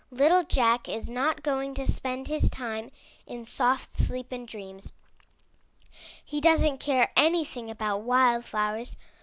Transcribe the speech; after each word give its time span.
Little 0.09 0.43
Jack 0.43 0.89
is 0.89 1.07
not 1.11 1.43
going 1.43 1.75
to 1.75 1.85
spend 1.85 2.25
his 2.27 2.49
time 2.49 2.89
in 3.27 3.45
soft 3.45 3.93
sleep 3.93 4.31
and 4.31 4.47
dreams. 4.47 4.93
He 6.25 6.41
doesn't 6.41 6.79
care 6.79 7.11
anything 7.15 7.69
about 7.69 8.01
wild 8.01 8.43
flowers. 8.43 8.97